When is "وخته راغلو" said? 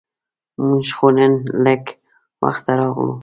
2.43-3.15